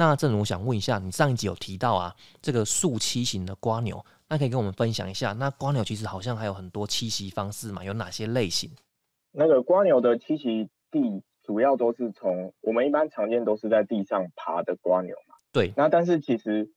[0.00, 8.70] 那正如我想问一下，你上一集有提到啊，这个树栖型的瓜牛，那可以跟我们分享一下，那瓜牛其实好像还有很多栖息方式嘛，有哪些类型？
[9.30, 15.34] 那个瓜牛的栖息地主要都是从我们一般常见都是在地上爬的瓜牛嘛。
[15.52, 15.74] 对。
[15.76, 16.70] 那但是其实，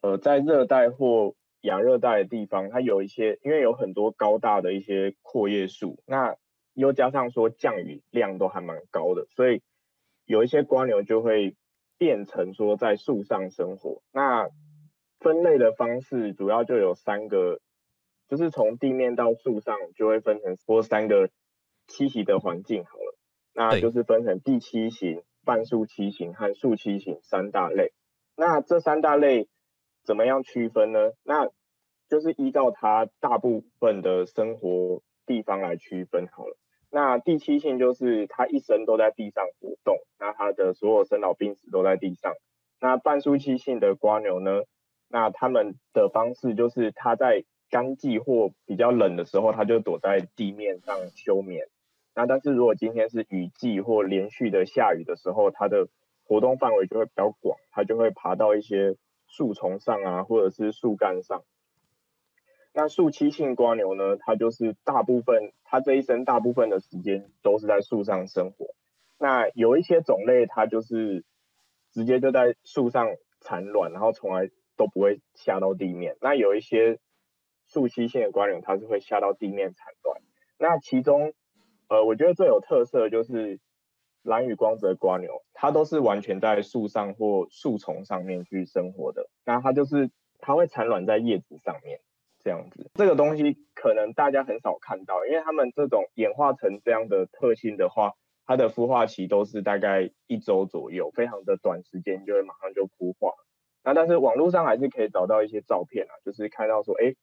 [0.00, 6.34] 呃，在热带或亚热带的地方，它有一些，因为有很多高大的一些阔叶树，那
[6.72, 9.60] 又加上说降雨量都还蛮高的，所以
[10.24, 11.54] 有一些瓜牛就会
[12.00, 14.00] 变成说在树上生活。
[14.10, 14.48] 那
[15.18, 17.60] 分类的方式主要就有三个，
[18.26, 21.28] 就是从地面到树上就会分成说三个
[21.86, 23.18] 栖息的环境好了，
[23.52, 27.92] 那就是分成地栖型、半树栖型和树栖型三大类。
[28.34, 29.50] 那这三大类。
[30.02, 31.12] 怎么样区分呢？
[31.24, 31.46] 那
[32.08, 36.56] 就是依照它大部分的生活地方来区分好了。
[36.90, 42.34] 那地栖性就是它一生都在地上活动，那它的所有生老病死都在地上。
[42.80, 44.62] 那半数栖性的瓜牛呢？
[45.08, 51.68] 那它们的方式就是它在干季或比较冷的时候，它就躲在地面上休眠。
[52.14, 55.88] 那但是如果今天是雨季或连续的下雨的时候，它的
[56.24, 58.96] 活动范围就会比较广，它就会爬到一些。
[59.32, 61.44] 树丛上啊，或者是树干上。
[62.72, 64.16] 那树栖性瓜牛呢？
[64.16, 68.74] 它就是大部分，它这一生大部分的时间都是在树上生活。
[69.18, 71.24] 那有一些种类，它就是
[71.92, 73.08] 直接就在树上
[73.40, 76.16] 产卵，然后从来都不会下到地面。
[76.20, 76.98] 那有一些
[77.66, 80.20] 树栖性的瓜牛，它是会下到地面产卵。
[80.58, 81.32] 那其中，
[81.88, 83.60] 呃，我觉得最有特色就是。
[84.22, 89.30] 蓝羽光泽瓜牛，它都是完全在树上或树丛上面去生活的。
[89.46, 90.10] 那它就是
[90.40, 92.00] 它会产卵在叶子上面，
[92.42, 92.90] 这样子。
[92.94, 98.14] 这个东西可能大家很少看到，因为他们这种演化成这样的特性的话，
[98.46, 103.32] 它的孵化期都是大概一周左右，非常的短时间就会马上就孵化。
[103.82, 107.14] 那但是网络上还是可以找到一些照片啊，就是看到说，哎，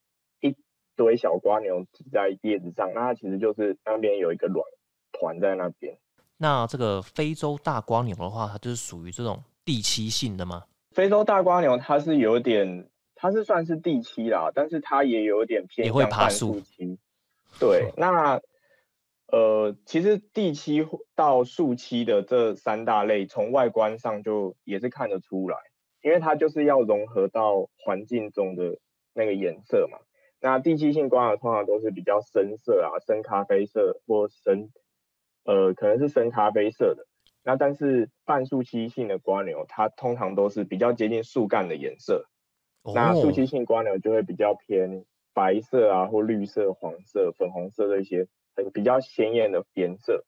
[0.42, 0.56] 一
[0.96, 4.66] 堆小瓜牛挤在叶子上，那它其实就是那边有一个卵
[5.12, 5.98] 团在那边。
[6.38, 10.64] 那这个非洲大瓜牛的话，它就是属于这种地栖性的吗？
[10.92, 12.90] 非洲大瓜牛它是有点，
[13.20, 16.98] 它是算是地栖啦，但是它也有点偏向半树栖。
[17.60, 18.40] 对，那
[19.30, 25.58] 呃，其实地栖到树栖的这三大类，从外观上就也是看得出来，
[26.02, 28.78] 因为它就是要融合到环境中的
[29.14, 29.98] 那个颜色嘛。
[30.40, 34.70] 那地栖性瓜牛通常都是比较深色啊，深咖啡色或深。
[35.44, 37.08] 呃，可能是深咖啡色的，
[37.42, 42.28] 那但是半树栖性的瓜牛，它通常都是比较接近树干的颜色。
[42.94, 50.24] 那树栖性瓜牛就会比较偏白色啊，或绿色、黄色、粉红色的一些很比较鲜艳的颜色。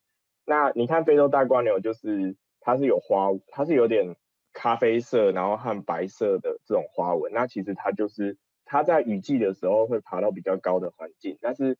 [0.45, 4.15] 那你看非洲大瓜牛，就是它是有花，它是有点
[4.53, 7.31] 咖啡色，然后和白色的这种花纹。
[7.33, 11.77] 那其实它就是它在雨季的时候会爬到比较高的环境，但是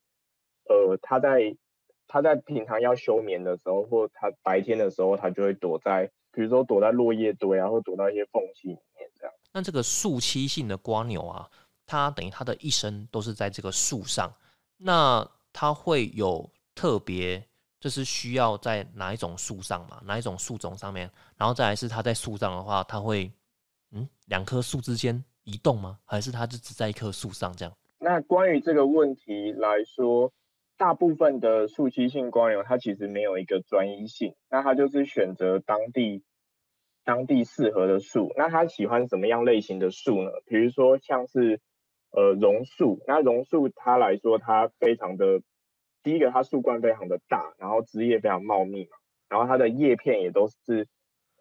[0.68, 1.58] 呃，它在
[2.08, 8.78] 它在平常要休眠的时候，或它白天的时候，它就会躲在，比如说躲在落叶堆啊，或躲到一些缝隙。
[9.52, 11.50] 那这个树栖性的瓜牛啊，
[11.86, 14.34] 它等于它的一生都是在这个树上，
[14.78, 17.44] 那它会有特别，
[17.80, 20.02] 就是需要在哪一种树上嘛？
[20.06, 21.10] 哪一种树种上面？
[21.38, 23.32] 然后再来是它在树上的话，它会
[23.92, 26.00] 嗯两棵树之间移动吗？
[26.06, 27.74] 还是它就只在一棵树上这样？
[27.98, 30.32] 那关于这个问题来说。
[30.78, 36.24] 大部分的树栖性瓜牛，它其实没有一个专一性，那它就是选择当地
[37.04, 38.34] 当地适合的树。
[38.38, 40.32] 那它喜欢什么样类型的树呢？
[40.46, 41.60] 比如说像是
[42.12, 45.42] 呃榕树，那榕树它来说，它非常的
[46.04, 48.98] 第一个，它树冠非常的大，然后枝叶非常茂密嘛，
[49.30, 50.88] 然后它的叶片也都是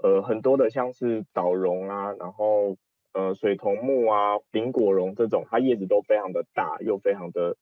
[0.03, 2.77] 呃很多的，像是岛榕啊，然后
[3.13, 7.57] 呃水桐木啊、顶果榕这种，它叶子都非常的大，又非常的。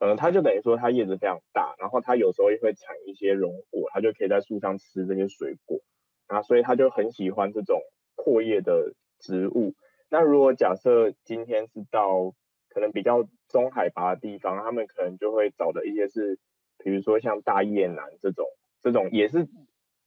[0.00, 5.78] 嗯，它就等于说它叶子非常大，然后它有时候也会产一些榕果，它就可以在树上吃这些水果，
[6.26, 7.80] 啊，所以他就很喜欢这种
[8.14, 9.74] 阔叶的植物。
[10.08, 12.34] 那如果假设今天是到
[12.68, 16.38] 可能比较中海拔的地方，他们可能就会找的一些是，
[16.78, 18.46] 比如说像大叶楠这种，
[18.82, 19.48] 这种也是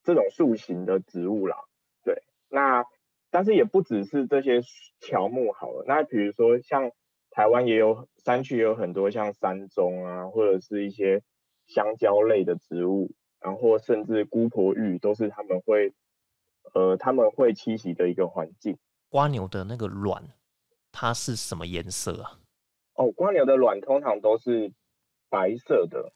[0.04, 1.58] 这种树形的植物啦。
[2.04, 2.86] 对，那
[3.32, 4.62] 但是也不只是这些
[5.00, 6.92] 乔木好了，那比如说像。
[7.30, 11.22] 台湾也有山区，也有很多像山棕啊，或者是一些
[11.68, 15.94] 香蕉类的植物，然后甚至姑婆芋都是他们会，
[16.74, 18.78] 呃，他们会栖息的一个环境。
[19.10, 20.24] 瓜牛的那个卵，
[20.92, 22.40] 它是什么颜色啊？
[22.96, 24.72] 哦，瓜牛的卵通常都是
[25.30, 26.12] 白色的。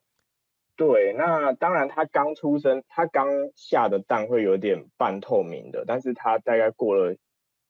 [0.75, 7.15] 对，那当然它刚出生，它刚下的蛋会有点半透明的，但是它大概过了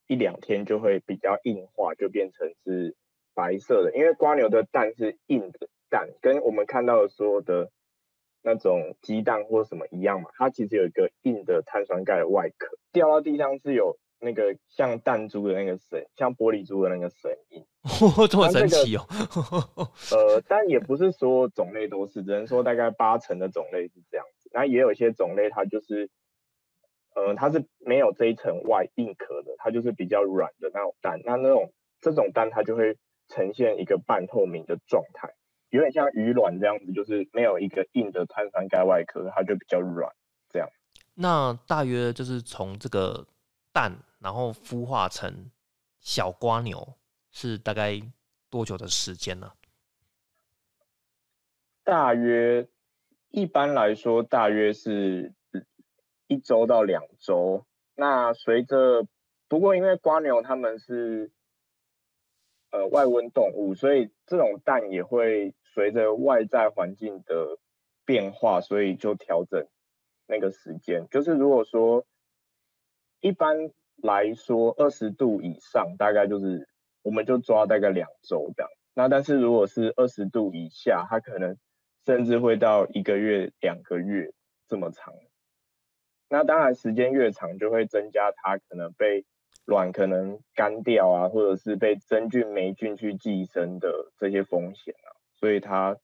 [0.06, 2.96] 一两天就会比较硬化，就变成是
[3.34, 3.94] 白色的。
[3.94, 7.70] 因为瓜牛的蛋是硬的蛋，跟我们看到的所有的
[8.42, 17.64] 那种鸡蛋或什么一样嘛，它其实有一个硬的碳酸钙的外壳，掉到地上是有那个像弹珠的那个声，像玻璃珠的那个声音。
[18.30, 19.02] 这么神奇哦！
[20.12, 24.48] 呃，但也不是所有种类都是，只能说大概八成的种类是这样子。
[24.52, 26.08] 那也有一些种类，它就是，
[27.16, 31.20] 呃，它是没有这一层外硬壳的，它就是比较软的那种蛋。
[31.24, 32.96] 那那种这种蛋，它就会
[33.26, 35.34] 呈现一个半透明的状态，
[35.72, 40.10] 有点像鱼卵这样子，就是没有一个硬的碳酸钙外壳，它就比较软
[40.48, 40.68] 这样。
[41.14, 43.26] 那大约就是从这个
[43.72, 45.50] 蛋，然后孵化成
[46.00, 46.94] 小瓜牛。
[47.34, 47.98] 是大概
[48.50, 49.52] 多久的时间呢？
[51.82, 52.68] 大约
[53.30, 55.32] 一般来说，大约是
[56.26, 57.64] 一周到两周。
[57.94, 59.06] 那随着
[59.48, 61.32] 不过，因为瓜牛它们是
[62.70, 67.58] 呃外温动物，所以这种蛋也会随着外在环境的
[68.04, 69.66] 变化，所以就调整
[70.26, 71.06] 那个时间。
[71.10, 72.04] 就是如果说
[73.20, 76.68] 一般来说二十度以上，大概就是。
[77.04, 81.58] 我们就抓大概两周这样，那但是如果是二十度以下，它可能
[82.06, 84.32] 甚至会到一个月、两个月
[84.68, 85.12] 这么长。
[86.28, 89.24] 那当然时间越长，就会增加它可能被
[89.64, 95.11] 卵可能干掉啊，或者是被真菌、霉菌去寄生的这些风险啊。
[95.42, 95.98] 所以它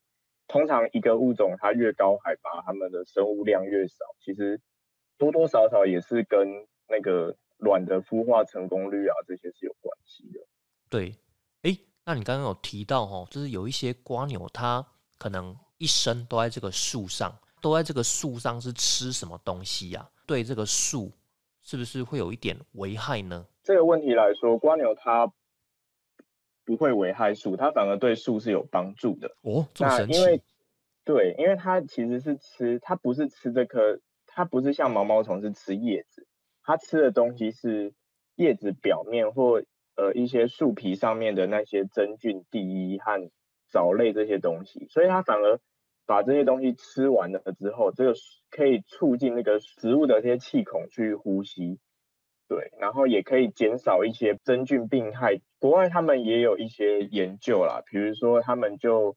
[0.49, 4.61] 通常一个物种它越高海拔，它们的生物量越少，其实
[5.17, 10.41] 多多少少也是跟那个卵的孵化成功率啊这些是有关系的。
[10.91, 11.15] 对，
[11.63, 14.85] 哎，那你刚刚有提到哦，就是有一些瓜牛，它
[15.19, 17.33] 可能一生都在这个树上，
[17.63, 20.11] 都在这个树上是吃什么东西呀？
[20.27, 21.13] 对这个树
[21.63, 23.47] 是不是会有一点危害呢？
[23.63, 25.33] 这个问题来说，瓜牛它
[26.69, 29.67] 不会危害树，它反而对树是有帮助的哦。
[29.73, 30.43] 这么神奇？
[31.07, 36.27] 对，因为它其实是吃，它不是吃这颗，它不是像毛毛虫是吃叶子，
[36.63, 37.95] 它吃的东西是
[38.35, 39.63] 叶子表面或。
[40.01, 43.33] 呃，一些树皮上面的那些真菌、第一和
[43.69, 45.59] 藻类这些东西，所以它反而
[46.07, 48.15] 把这些东西吃完了之后，这个
[48.49, 51.81] 可以促进那个植物的这些气孔去呼吸，
[52.47, 55.41] 对，然后也可以减少一些真菌病害。
[55.59, 59.17] 国外他们也有一些研究啦，比如说他们就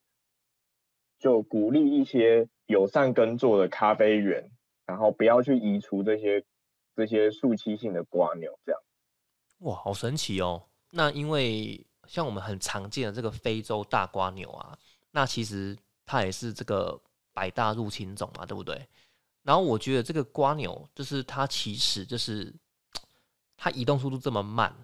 [1.20, 4.50] 就鼓励一些友善耕作的咖啡园，
[4.86, 6.44] 然后不要去移除这些
[6.96, 8.82] 这些树栖性的瓜牛，这样。
[9.60, 10.64] 哇，好神奇哦！
[10.90, 14.76] 那因为像我们很常见的这个非洲大瓜牛啊，
[15.12, 17.00] 那其实它也是这个
[17.34, 18.88] 百大入侵种嘛，对不对？
[19.44, 22.52] 然后我觉得这个瓜牛就是它其实就是
[23.56, 24.76] 它移动速度这么慢，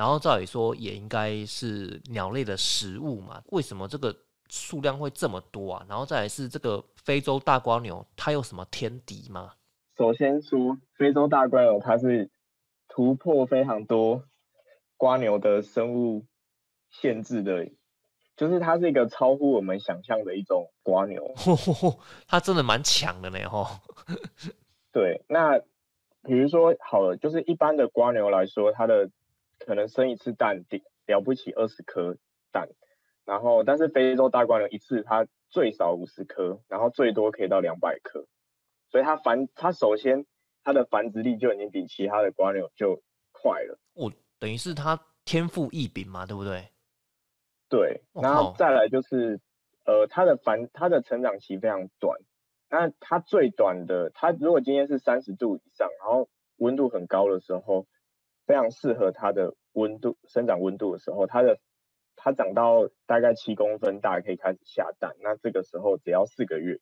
[0.00, 4.16] 然后照理说也应该是鸟类的食物嘛，为什么这个
[4.48, 5.84] 数量会这么多啊？
[5.86, 9.52] 然后再来是这个非洲大瓜牛，它有什么天敌吗？
[9.98, 12.30] 首先说非洲大瓜牛，它是
[12.88, 14.24] 突破非常多。
[14.96, 16.24] 瓜牛的生物
[16.90, 17.68] 限制的，
[18.38, 21.34] 就是它是一个超乎我们想象的一种瓜牛，
[22.26, 23.82] 它真的蛮强的呢，哈。
[24.92, 25.58] 对，那
[26.22, 29.10] 比如说好了，就是一般的瓜牛来说，它的
[29.64, 30.64] 可能生一次蛋
[31.06, 32.16] 了不起二十颗
[32.50, 32.68] 蛋，
[33.24, 38.26] 然后但是非洲大瓜牛一次它最少五十颗，然后最多可以到两百颗，
[38.90, 40.26] 所以它繁它首先
[40.64, 43.78] 它的繁殖力就已经比其他的瓜牛就快了。
[43.94, 44.12] 我。
[44.40, 46.70] 等于是它天赋异禀嘛，对不对？
[47.68, 49.38] 对，然后再来就是，
[49.84, 52.18] 呃，它的繁它的成长期非常短，
[52.70, 57.86] 那它最短的，它如果今天是三十度以上，然后温度很高的时候，
[58.50, 61.60] 非常适合它的温度生长温度的时候，它的
[62.16, 66.80] 它长到大概七公分大可以开始下蛋，那这个时候只要四个月。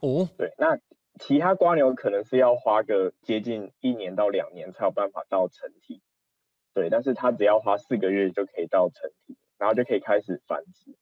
[0.00, 0.78] 哦，对，那
[1.18, 6.00] 其他瓜牛可能是要花个接近一年到两年才有办法到成体。
[6.74, 10.96] 对，但是它只要花四个月就可以到成体，然后就可以开始繁殖。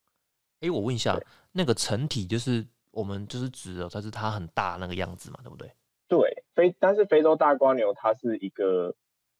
[0.60, 1.20] 哎，我问一下，
[1.52, 5.70] 那个成体就是我们就是指的，它是它很大那个样子嘛，对不对？
[6.08, 8.96] 对，非但是非洲大瓜牛它是一个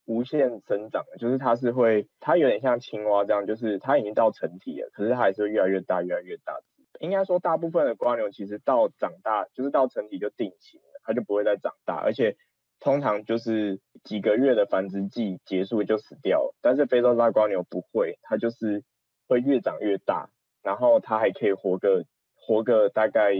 [0.09, 6.59] 无限生长的，就是它是会，它有点像青蛙这样，就是它已经到成体了，可是它还是会越来越大，越来越大。
[6.99, 12.35] 应该说，大部分的瓜牛其实到长大，就是到成体就定型了，它就不会再长大，而且。
[12.81, 18.85] 通常就是几个月的繁殖季结束就死掉，但是非洲大瓜牛不会，它就是
[19.27, 20.29] 会越长越大，
[20.63, 23.33] 然后它还可以活个活个大概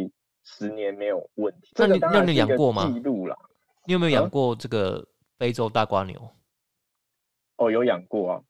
[0.43, 1.69] 十年没有问题。
[1.77, 2.91] 那你那你养过吗？
[2.91, 3.37] 记录啦，
[3.85, 5.07] 你有没有养过这个
[5.37, 6.19] 非洲大瓜牛？
[7.59, 8.41] 哦，有养过啊。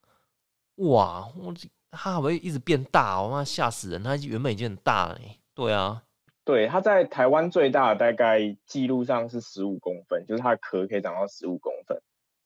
[0.75, 1.53] 哇，我
[1.91, 4.03] 它还会一直变大，我妈吓死人！
[4.03, 5.19] 它原本已经很大了。
[5.55, 6.03] 对啊，
[6.45, 11.99] 对，它在台湾最大大概记录上是十五公分，就是它的壳可以长到十五公分。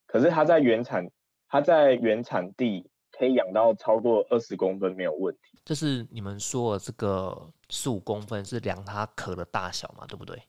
[0.08, 1.06] 可是它在原产，
[1.50, 5.60] 它在原产地可以养到超过二十公分没有问题。
[5.66, 10.08] 就是你们说的这个十五公分是量它壳的大小嘛？
[10.08, 10.42] 对不对？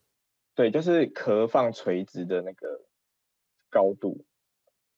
[0.54, 2.80] 对，就是壳放垂直的那个
[3.68, 4.25] 高度。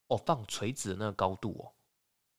[0.08, 1.72] 哦，放垂直的那个高度哦。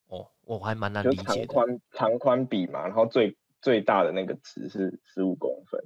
[0.09, 1.23] 哦，我还蛮难理解的。
[1.23, 5.77] 长宽长宽比嘛，然后最最大的那个值是十五公分。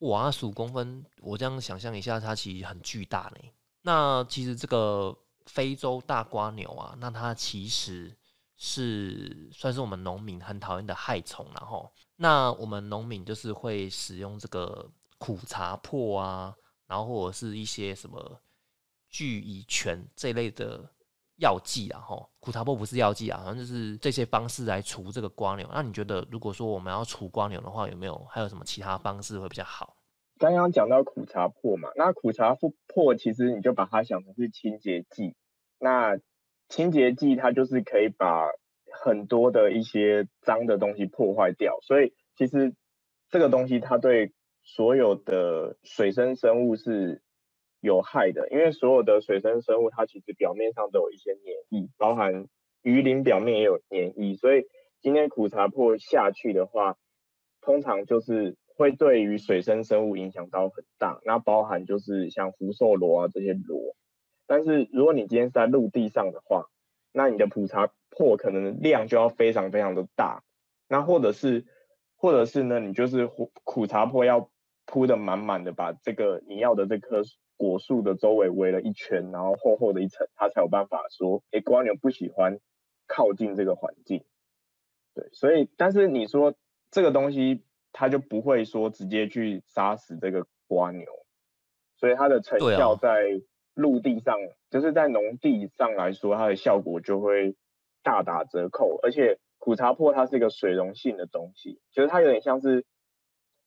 [0.00, 3.50] 哇，十五公分，我这样想象一下，它其实很巨大呢。
[3.80, 5.16] 那其实这个
[5.46, 8.14] 非洲大瓜牛啊，那它其实
[8.56, 16.54] 是算是我们农民很讨厌的害虫，然后那我们农民就是会使用这个苦茶粕啊，
[16.86, 18.42] 然后或者是一些什么
[19.08, 20.92] 聚乙醛这类的。
[21.40, 25.68] 药剂啊，吼，苦茶粕不是药剂啊，好像就是这些方式来除这个瓜牛。
[25.72, 29.96] 那你觉得，如果说我们要除瓜牛的话，有没有还有什么其他方式会比较好？
[30.38, 35.34] 刚刚讲到苦茶粕嘛，那苦茶粕其实你就把它想成是清洁剂。
[35.78, 36.18] 那
[36.68, 38.46] 清洁剂它就是可以把
[39.04, 42.74] 很多的一些脏的东西破坏掉，所以其实
[43.28, 44.32] 这个东西它对
[44.62, 47.22] 所有的水生生物是。
[47.80, 52.46] 有害的，因为所有的水生生物，它其实表面上都有一些黏液，包含
[52.82, 54.64] 鱼鳞表面也有黏液，所以
[55.00, 56.98] 今天苦茶粕下去的话，
[57.62, 63.96] 通常就是会对于水生生物影响到很大，那包含就是像福寿螺啊这些螺，
[64.46, 66.66] 但是如果你今天是在陆地上的话，
[67.12, 70.42] 那你的苦茶粕可能量就要非常非常的大，
[70.86, 71.64] 那或者是
[72.16, 74.50] 或者是呢，你就是苦苦茶粕要
[74.84, 77.22] 铺的满满的，把这个你要的这棵。
[77.60, 82.58] 果树的周围围了一圈，然后厚厚的一层，它才有办法说，哎，瓜牛不喜欢
[83.06, 84.24] 靠近这个环境。
[85.14, 86.54] 对，所以，但是你说
[86.90, 87.62] 这个东西，
[87.92, 91.04] 它就不会说直接去杀死这个瓜牛，
[91.98, 93.42] 所以它的成效在
[93.74, 94.38] 陆地上，
[94.70, 97.56] 就是在农地上来说，它的效果就会
[98.02, 98.98] 大打折扣。
[99.02, 102.86] 而且苦茶粕它是一个水溶性的东西，就是它有点像是。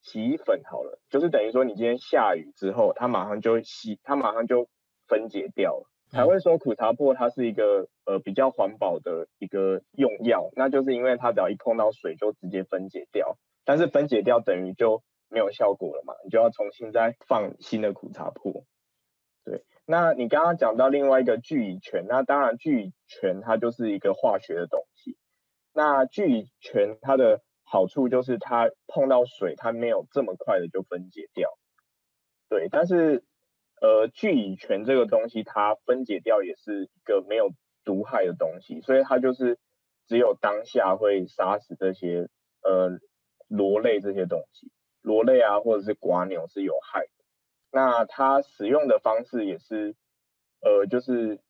[0.04, 4.68] 洗衣粉好了，就是等于说你今天下雨之后，它马上就洗，它马上就
[5.08, 5.90] 分解掉了。
[6.10, 18.64] 才会说苦茶粕它是一个呃比较环保的一个用药，那就是因为它只要一碰到水就直接分解掉，但是分解掉等于就没有效果了嘛，你就要重新再放新的苦茶粕。
[19.42, 25.16] 对，那你刚刚讲到另外一个聚乙醛，那当然聚乙醛它就是一个化学的东西，
[25.72, 27.40] 那聚乙醛它的。
[27.64, 31.50] 好处就是它碰到水，它没有这么快的就分解掉，
[32.48, 32.68] 对。
[32.70, 33.24] 但是，
[33.80, 37.50] 呃，聚乙醛这个东西，它分解掉也是一个没有
[37.84, 39.58] 毒害的东西，所以它就是
[40.06, 42.28] 只有当下会杀死这些
[42.62, 42.98] 呃
[43.48, 44.70] 螺类这些东西，
[45.02, 47.24] 螺类啊或者是寡牛是有害的。
[47.72, 49.96] 那它使用的方式也是，
[50.60, 51.40] 呃，就是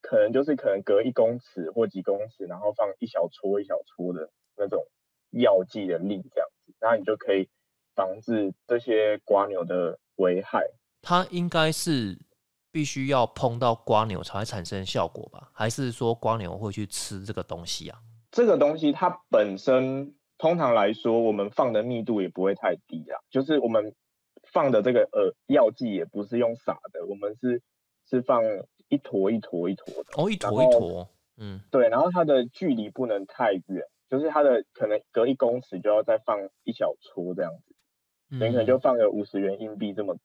[0.00, 4.84] 可能就是可能隔一公尺或几公尺，然后放一小撮一小撮的那种。
[5.40, 7.48] 药剂的力这样子，那你就可以
[7.94, 10.64] 防治这些瓜牛的危害。
[11.02, 12.18] 它应该是
[12.70, 15.50] 必须要碰到瓜牛才会产生效果吧？
[15.52, 17.98] 还是说瓜牛会去吃这个东西啊？
[18.30, 23.20] 这个东西它本身通常来说，我们放的密度也不会太低啊。
[23.30, 23.94] 就是我们
[24.52, 27.62] 放的这个呃药剂也不是用撒的，我们是
[28.08, 28.42] 是放
[28.88, 30.12] 一坨一坨一坨的。
[30.16, 31.88] 哦，一坨一坨，嗯，对。
[31.88, 33.84] 然后它的距离不能太远。
[34.10, 37.74] 就是它的可能隔一公尺就要再放一小撮这样子，
[38.28, 40.18] 你可能就放个五十元硬币这么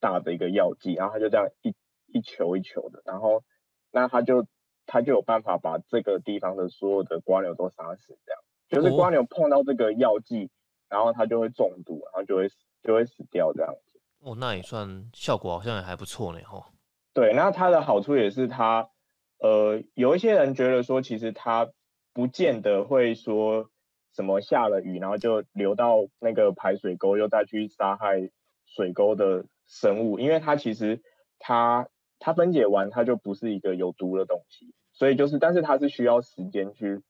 [0.00, 1.74] 大的一个药剂，然后它就这样一
[2.06, 3.42] 一球一球的，然后
[3.90, 4.46] 那它就
[4.86, 10.50] 它就有办法把这个地方的所有的瓜牛都杀死，这样就是瓜牛碰到这个药剂，
[10.88, 12.48] 然后它就会中毒，然后就会
[12.82, 14.00] 就会死掉这样子。
[14.20, 16.68] 哦，那也算效果好像也还不错呢，哈。
[17.14, 18.90] 对，那它的好处也是它，
[19.38, 21.68] 呃，有一些人觉得说其实它。
[22.14, 23.70] 不见得会说
[24.14, 28.30] 什么下了雨，然后就流到那个排水沟，又再去杀害
[28.66, 31.00] 水沟的生物，因为它其实
[31.38, 31.88] 它
[32.18, 37.00] 它分解完，它就不是一个有毒的东西，所以就是，但是它是需要时间去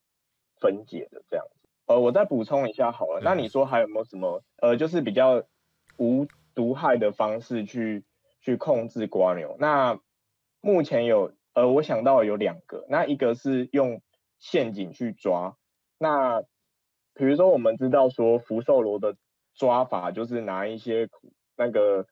[0.61, 1.67] 分解的这样子。
[1.87, 5.43] 呃，我再补充一下好了，那你说还有没有什么呃，就是比较
[5.97, 8.05] 无毒害的方式去
[8.39, 9.57] 去控制瓜牛？
[9.59, 9.99] 那
[10.61, 14.01] 目前有呃，我想到有两个，那一个是用。
[14.43, 15.55] 陷阱去抓，
[15.97, 16.41] 那
[17.13, 19.15] 比如说我们知道说福寿螺的
[19.55, 21.07] 抓法就是拿一些
[21.55, 22.05] 那个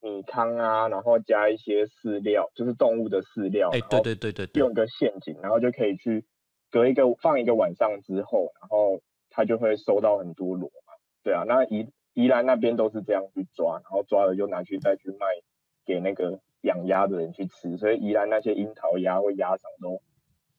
[0.00, 6.24] 米糠啊，然后加一些饲料，就是动物的饲料，哎，对对对对对，用一个陷阱，然后就可以去
[6.70, 10.94] 隔一个放一个晚上之后，然后它就会收到很多螺嘛。
[11.24, 15.26] 对啊，那宜宜兰那边都是这样去抓，然后抓了就拿去再去卖
[15.84, 20.00] 给那个养鸭的人去吃，所以宜兰那些樱桃鸭或鸭掌都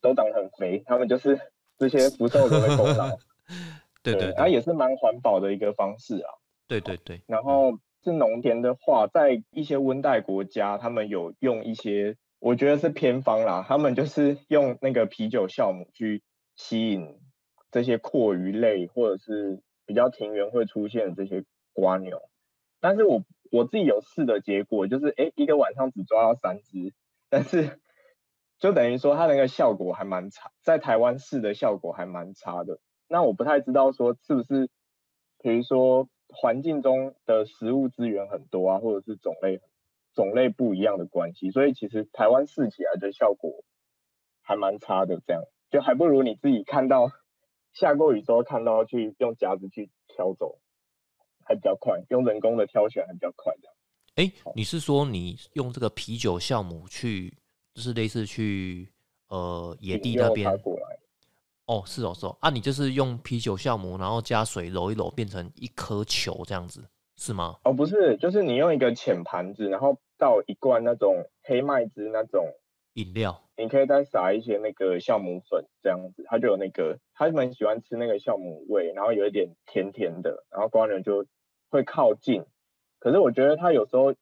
[0.04, 1.40] 都长得很肥，他们就是
[1.80, 3.18] 这些福寿螺的功劳。
[4.04, 6.30] 对对，它也是蛮环保的一个方式啊。
[6.68, 16.22] 对对对，然后是农田的话，在一些温带国家，他们有用一些，我觉得是偏方啦，他们就是用那个啤酒酵母去
[16.58, 17.18] 吸引
[17.72, 22.22] 这些阔鱼类或者是比较庭园会出现的这些瓜牛。
[22.82, 26.94] 但是我我自己有试的结果就是，哎，一个晚上只抓到三只，
[27.30, 27.80] 但是
[28.64, 32.80] 就等于说它那个效果还蛮差，在台湾试的效果还蛮差的。
[33.10, 34.70] 那我不太知道说是不是，
[35.40, 39.60] 比如说环境中的食物资源很多啊，或者是种类
[40.14, 43.66] 种类不一样的关系，所以其实台湾试起来的效果
[44.44, 45.20] 还蛮差的。
[45.28, 47.12] 这样就还不如你自己看到
[47.74, 50.60] 下过雨之后看到去用夹子去挑走，
[51.44, 53.54] 还比较快，用人工的挑选还比较快。
[53.62, 53.76] 这样。
[54.16, 57.40] 哎，你是说你用这个啤酒酵母去，
[57.74, 58.88] 就是类似去
[59.30, 60.50] 呃野地那边？
[61.66, 66.84] 哦，是哦，是哦，啊，你就是用啤酒酵母，然后加水揉一揉，变成一颗球这样子，
[67.16, 67.56] 是吗？
[67.64, 72.46] 哦，不是，就是你用一个浅盘子，然后倒一罐那种黑麦汁那种
[72.96, 81.26] 饮料，你可以再撒一些那个酵母粉，这样子，它就有那个，他们喜欢吃那个酵母味，然后有一点甜甜的，然后光人就
[81.70, 82.44] 会靠近。
[83.00, 84.14] 可是我觉得它有时候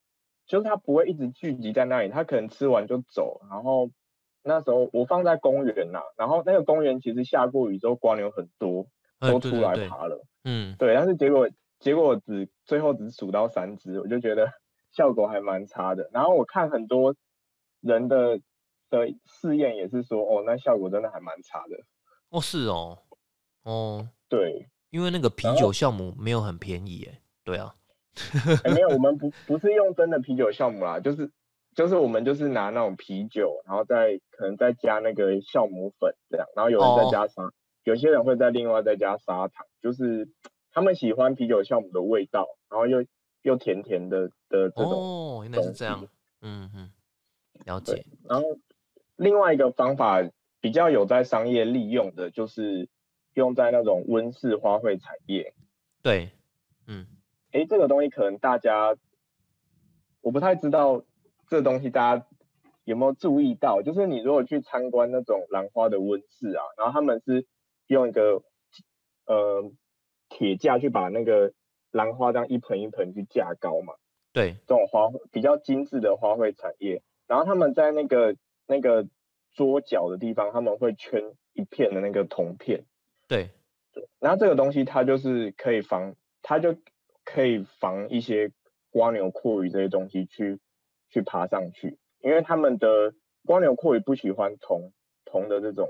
[0.51, 3.89] 就是它不会一直聚集在那里，它可能吃完就走，然后。
[4.43, 8.87] 那时候我放在公园呐，然后那个公园其实下过雨之后，光牛很多，
[9.19, 10.25] 都出来爬了。
[10.43, 11.47] 嗯，对，但是结果
[11.79, 14.51] 结果只最后只数到三只，我就觉得
[14.89, 16.09] 效果还蛮差的。
[16.11, 17.13] 然后我看很多
[17.81, 18.39] 人的
[18.89, 21.77] 的试验也是说，哦，那效果真的还蛮差的。
[22.31, 22.97] 哦，是哦，
[23.61, 27.75] 哦，对，因为那个啤酒酵母没有很便宜，哎，对啊，
[28.73, 31.31] 没有，我们不不是用真的啤酒酵母啦，就是。
[31.73, 37.49] 就是我们就是拿那种啤酒，然后再可能再加那个酵母粉这样，然后有人再加砂，
[37.85, 40.27] 有些人会再另外再加砂糖，就是
[40.73, 43.05] 他们喜欢啤酒酵母的味道，然后又
[43.41, 44.91] 又甜甜的的这种。
[44.91, 46.05] 哦，原来是这样。
[46.41, 46.91] 嗯嗯，
[47.63, 48.05] 了解。
[48.27, 48.59] 然后
[49.15, 50.21] 另外一个方法
[50.59, 52.89] 比较有在商业利用的，就是
[53.33, 55.53] 用在那种温室花卉产业。
[56.03, 56.31] 对，
[56.85, 57.07] 嗯，
[57.51, 58.95] 哎，这个东西可能大家
[60.21, 61.03] 我不太知道。
[61.49, 62.25] 这东西大家
[62.85, 63.81] 有没有注意到？
[63.81, 67.45] 就是你如果去参观那种兰花的温室啊，然后他们是
[67.87, 68.41] 用一个
[69.25, 69.69] 呃
[70.29, 71.51] 铁架去把那个
[71.91, 73.95] 兰花这样一盆一盆去架高嘛。
[74.31, 79.05] 对，这种花比较精致的花卉产业，然后他们在那个那个
[79.51, 82.85] 桌角的地方，他们会圈一片的那个铜片。
[83.27, 83.49] 对，
[83.91, 86.77] 对，然后这个东西它就是可以防，它就
[87.25, 88.51] 可以防一些
[88.89, 90.59] 瓜牛、阔鱼这些东西去。
[91.13, 93.13] 去爬上去，因为他们的
[93.45, 94.93] 光牛阔鱼不喜欢铜
[95.25, 95.89] 铜的这种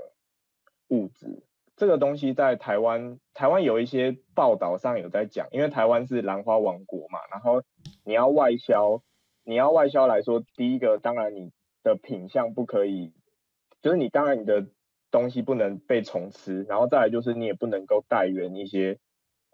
[0.88, 1.44] 物质。
[1.76, 7.62] 这个东西在台湾，台湾有一些报道上有在讲，因为台湾是兰花王国嘛，然后
[8.04, 9.00] 你要外销，
[9.44, 11.52] 你要外销来说，第一个当然你
[11.84, 13.12] 的品相不可以，
[13.80, 14.66] 就是你当然你的
[15.12, 18.98] 东西不能被虫吃，然后再来就是你也不能够带源一些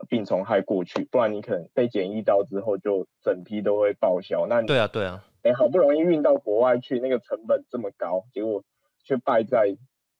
[0.08, 4.46] 病虫害过去，不然你可能被检疫到之后就整批都会报销。
[4.46, 5.24] 那对啊，对啊。
[5.42, 8.62] 哎，好不容易运到国外去，那个成本这么高，结果
[9.04, 9.76] 却败在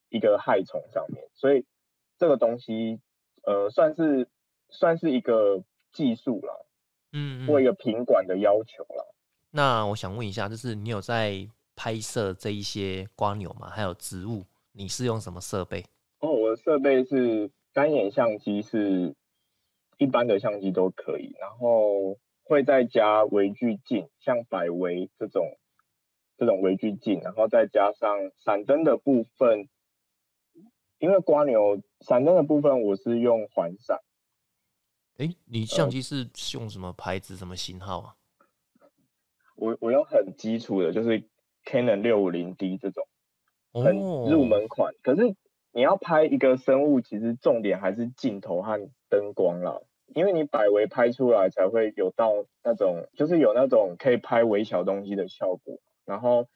[0.09, 1.67] 一个害虫上面，所以
[2.19, 3.01] 这个东西，
[3.43, 4.29] 呃，算是
[4.71, 5.63] 算是一个
[5.93, 6.67] 技术了，
[7.13, 9.15] 嗯，或一个品管的要求了。
[9.51, 13.69] 那我想问一下，就是你有在拍摄这一些瓜牛吗？
[13.69, 15.85] 还有植物，你是用什么设备？
[16.21, 19.15] 哦，我的设备是单眼相机，是
[19.99, 22.19] 一般的相机都可以，然后。
[22.51, 25.59] 会再加微距镜，像百微这种
[26.39, 29.69] 这种微距镜，然后再加上闪灯的部分，
[30.99, 33.99] 因为瓜牛闪灯的部分我是用环闪。
[35.19, 38.17] 哎，你相机是用什么牌子、什么型号啊？
[39.55, 41.29] 我我用很基础的，就是
[41.67, 43.07] Canon 六五零 D 这种，
[43.75, 44.95] 很入门款。
[45.03, 45.37] 可是
[45.71, 48.79] 你要拍一个生物，其实重点还是镜头和
[49.11, 49.79] 灯光啦。
[50.15, 55.79] 因为你百维拍出来才会有到那种，就是有那种可以拍微小东西的效果。
[56.05, 56.49] 然后，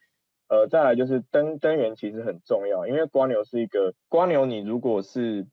[0.49, 5.47] 呃，再来就是灯灯源其实很重要，因为光牛是一个光牛，你如果是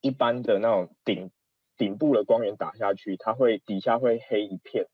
[0.00, 1.30] 一般的那种顶
[1.76, 4.86] 顶部的光源打下去，它会底下会黑一片，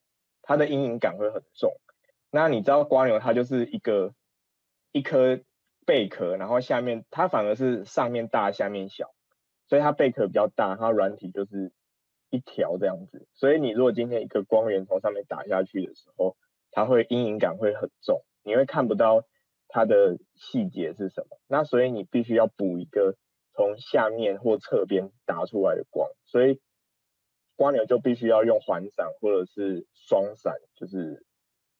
[0.42, 1.72] 它的阴影感会很重。
[2.30, 4.14] 那你知道瓜牛它就是一个
[4.92, 5.40] 一颗
[5.86, 9.10] 贝壳，然后下面它反而是上面大下面小，
[9.68, 11.72] 所以它贝壳比较大，它软体就是
[12.30, 13.26] 一条这样子。
[13.34, 16.36] 所以你如果今天一个光源从上面打下去的时候，
[16.70, 19.24] 它会阴影感会很重，你会看不到
[19.68, 21.38] 它的细节是什么。
[21.46, 23.16] 那所以你必须要补一个
[23.54, 26.60] 从下面或侧边打出来的光，所以
[27.56, 31.24] 光牛就必须要用环闪或者是双闪，就是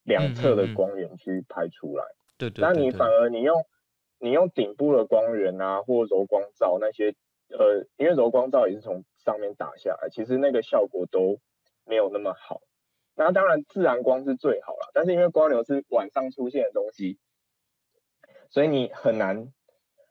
[0.03, 2.05] 两侧的光源去拍出来。
[2.37, 2.63] 对对。
[2.63, 3.65] 那你反而你用
[4.19, 7.15] 你用顶部的光源啊，或柔光罩那些，
[7.51, 11.39] 呃，因为柔光罩也是从上面打下来，其实那个效果都
[11.85, 12.63] 没有那么好。
[13.15, 17.19] 那当然，自然光是最好了，但是因为光流是晚上出现的东西，
[18.49, 19.53] 所以你很难，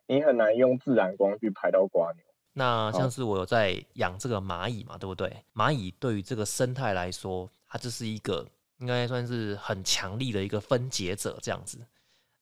[0.05, 2.23] 你很难用自然光去拍到瓜牛。
[2.53, 5.43] 那像是我有在养这个蚂蚁嘛，对不对？
[5.55, 8.45] 蚂蚁对于这个生态来说，它就是一个
[8.77, 11.79] 应该算是很强力的一个分解者这样子。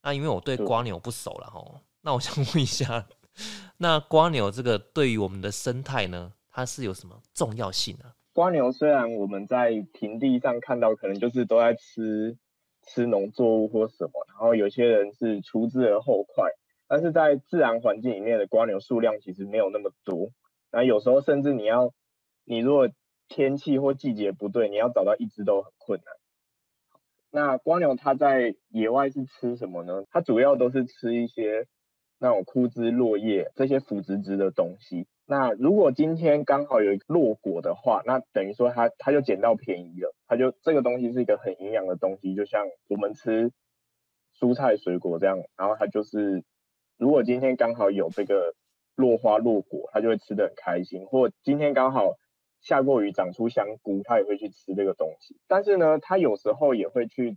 [0.02, 1.64] 那因为我对瓜牛不熟了哈，
[2.02, 3.06] 那我想问一下，
[3.78, 8.06] 那瓜牛这个对于我们的生态呢，它是有什么重要性呢？
[8.32, 12.38] 瓜牛虽然我们在平地上看到，可能就是都在吃
[12.88, 16.50] 吃农作物或什么，然后有些人是除之而后快，
[16.88, 20.30] 但是在自然环境里面的瓜牛数量其实没有那么多，
[20.72, 21.92] 那有时候甚至你要，
[22.46, 22.90] 你如果
[23.28, 26.16] 天气或季节不对，你要找到一只都很困难。
[27.32, 30.06] 那瓜牛它在野外是吃什么呢？
[30.10, 31.68] 它主要都是吃一些
[32.18, 35.06] 那种枯枝落叶这些腐殖质的东西。
[35.28, 43.52] 那如果今天刚好有一个落果的话，那等于说它它就捡到便宜了，它就这个东西是一个很营养的东西，就像我们吃
[44.40, 46.44] 蔬菜水果这样，然后它就是
[46.98, 48.54] 如果今天刚好有这个
[48.96, 52.14] 落花落果，它就会吃的很开心，或今天刚好
[52.62, 55.38] 下过雨长出香菇，它也会去吃这个东西。
[55.48, 57.36] 但是呢，它有时候也会去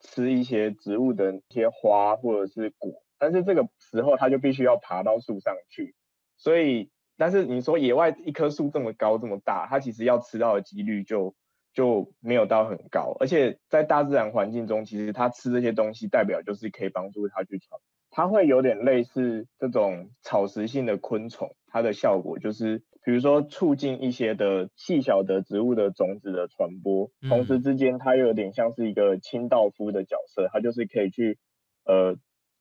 [0.00, 5.94] 吃一些植物的一些花或者是果，但是这个时候它就必须要爬到树上去，
[6.36, 6.90] 所以。
[7.18, 11.34] 但是你说野外一棵树这么高这么大，它其实要吃到的几率就
[11.74, 31.38] 就没有到很高，而且在大自然环境中，其实它吃这些东西代表就是可以帮助它去传，它会有点类似这种草食性的昆虫，它的效果就是比如说促进一些的细小的植物的种子的传播，同时之间它又有点像是一个清道夫的角色，它就是可以去
[31.84, 32.16] 呃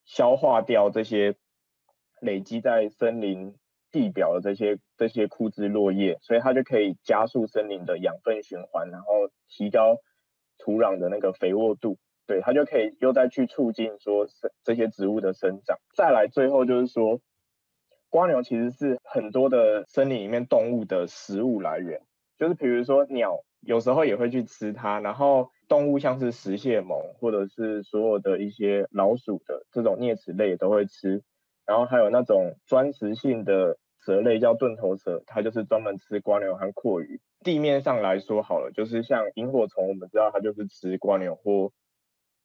[0.06, 1.36] 消化掉这些
[2.22, 3.56] 累积在森林。
[3.98, 9.98] 地表的这些这些枯枝落叶，所以它就可以加速森林的养分循环，然后提高
[10.60, 14.28] 土壤的那个肥沃度，对它就可以又再去促进说
[14.64, 15.80] 这些植物的生长。
[15.96, 17.20] 再来最后就是说，
[18.12, 22.00] 瓜牛其实是很多的森林里面动物的食物来源，
[22.38, 31.24] 就是比如说鸟有时候也会去吃它，然后动物像是食蟹獴或者是所有的一些老鼠的这种啮齿类都会吃，
[31.66, 33.76] 然后还有那种专食性的。
[34.08, 37.20] 蛇类叫钝头蛇，它就是专门吃瓜牛和阔鱼。
[37.44, 41.74] 地面上来说好了，就是像萤火虫，我们知道它就是吃瓜牛或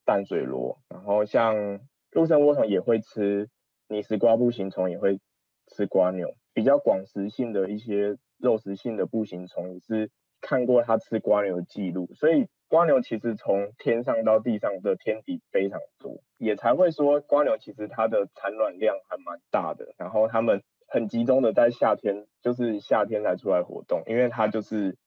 [0.04, 0.80] 淡水螺。
[0.88, 1.78] 然后像
[2.10, 3.48] 陆生涡虫也会吃，
[3.86, 5.20] 泥石瓜步行虫也会
[5.68, 6.34] 吃瓜牛。
[6.52, 12.08] 比较广食性的一些肉食性的步行虫，也是看过它吃瓜牛的记录。
[12.16, 19.94] 所以瓜牛其实从天上到地上的天敌非常多，也才会说瓜牛其实它的产卵量还蛮大的。
[19.96, 20.60] 然后它们。
[20.92, 24.98] 很集中的在夏天，就是夏天才出来活动，因为它就是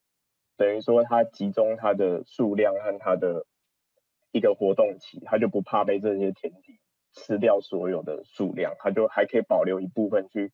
[0.58, 3.46] 等于说它集中它的数量和它的
[4.32, 6.80] 一个活动期，它就不怕被这些天敌
[7.14, 10.52] 吃掉所有的数量，它就还可以保留一部分去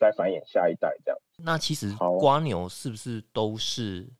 [0.00, 1.20] 再繁衍下一代这样。
[1.38, 4.10] 那其实瓜牛是不是都是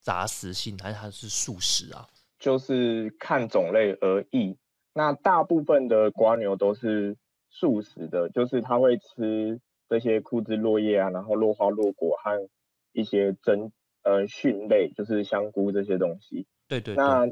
[0.00, 2.08] 杂食性，还是它是素食啊？
[2.40, 4.58] 就是看种类而异。
[4.94, 7.16] 那大部分的瓜牛都是
[7.50, 9.60] 素食的，就是它会吃。
[9.88, 12.48] 这些枯枝落叶啊，然后落花落果和
[12.92, 13.72] 一些真
[14.02, 16.46] 呃蕈类，就是香菇这些东西。
[16.68, 16.94] 对对。
[16.94, 17.26] 那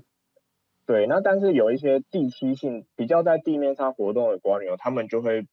[0.87, 5.47] 对，那但是有一些地区性比较在地面上活动的瓜牛，它们就会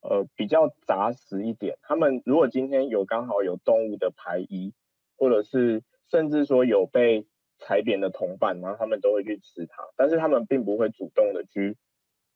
[0.00, 1.78] 呃比较杂食一点。
[1.82, 4.74] 它们如果今天有刚好有动物的排遗，
[5.16, 7.26] 或者是甚至说有被
[7.60, 11.76] 踩扁的同伴，然后他们都会去吃它，但是他们并不会主动的去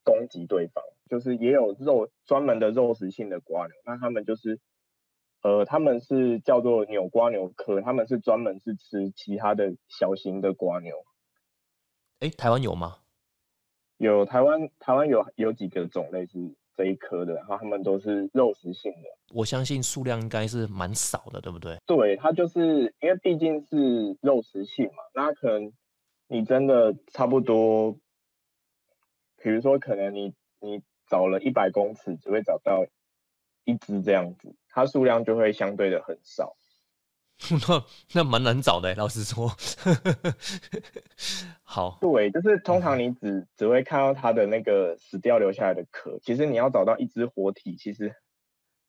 [0.05, 0.85] 攻击对方。
[1.13, 4.59] 就是也有肉专门的肉食性的瓜牛，那他们就是，
[5.43, 10.97] 呃，他们是叫做扭瓜牛科，他们是专门是吃其他的小型的瓜牛。
[12.21, 12.97] 哎，台湾有吗？
[13.99, 19.09] 有，台湾台湾有有几个种类是这一科的，然后他们都是肉食性的。
[19.35, 21.77] 我相信数量应该是蛮少的，对不对？
[21.87, 25.75] 对，它就是因为毕竟是肉食性嘛，那可能
[26.27, 27.99] 你真的差不多，
[29.37, 30.81] 比如说可能你你
[31.13, 32.87] 找了一百公尺，只会找到
[33.65, 36.57] 一只这样子，它数量就会相对的很少。
[37.69, 39.55] 那那蛮难找的，老实说。
[41.63, 48.17] 好，对，就是通常你只只会看到它的那个死掉留下来的壳，其实你要找到一只活体，其实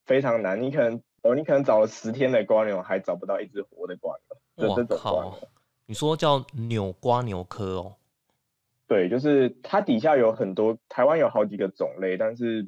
[0.06, 0.62] 非常难。
[0.62, 4.16] 你可能哦，你可能找了十天的瓜牛，还找不到一只活的瓜
[4.56, 4.70] 牛。
[4.70, 5.38] 哇靠！
[5.88, 7.98] 你说叫扭瓜牛科哦？
[8.88, 12.68] 对，就是它底下有很多，台湾有好几个种类，但是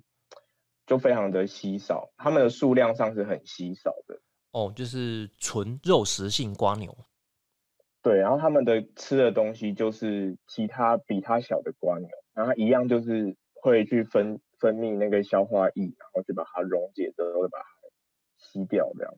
[0.87, 4.19] 就非常的稀少，它们的数量上是很稀少的。
[4.51, 6.95] 哦，就是纯肉食性瓜牛，
[8.01, 17.65] 对，然后他们的吃的东西就是其他比它小的瓜牛，然后一样就是会去分分泌那个消化液，然后去把它溶解之后把它
[18.37, 19.13] 吸掉，这样。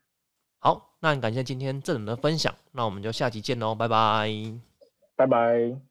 [0.59, 4.27] 好，那感谢今天郑人的分享，那我们就下期见喽，拜拜，
[5.15, 5.86] 拜拜。